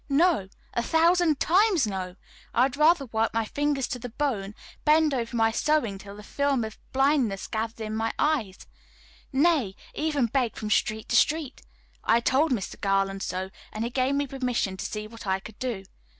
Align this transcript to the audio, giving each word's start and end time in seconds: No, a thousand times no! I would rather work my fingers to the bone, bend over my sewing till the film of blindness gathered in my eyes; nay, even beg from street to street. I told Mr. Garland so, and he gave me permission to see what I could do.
No, 0.09 0.49
a 0.73 0.81
thousand 0.81 1.39
times 1.39 1.85
no! 1.85 2.15
I 2.55 2.63
would 2.63 2.75
rather 2.75 3.05
work 3.05 3.35
my 3.35 3.45
fingers 3.45 3.87
to 3.89 3.99
the 3.99 4.09
bone, 4.09 4.55
bend 4.83 5.13
over 5.13 5.35
my 5.35 5.51
sewing 5.51 5.99
till 5.99 6.15
the 6.15 6.23
film 6.23 6.63
of 6.63 6.79
blindness 6.91 7.45
gathered 7.45 7.81
in 7.81 7.95
my 7.95 8.11
eyes; 8.17 8.65
nay, 9.31 9.75
even 9.93 10.25
beg 10.25 10.55
from 10.55 10.71
street 10.71 11.09
to 11.09 11.15
street. 11.15 11.61
I 12.03 12.19
told 12.19 12.51
Mr. 12.51 12.81
Garland 12.81 13.21
so, 13.21 13.51
and 13.71 13.83
he 13.83 13.91
gave 13.91 14.15
me 14.15 14.25
permission 14.25 14.75
to 14.77 14.85
see 14.85 15.05
what 15.05 15.27
I 15.27 15.39
could 15.39 15.59
do. 15.59 15.83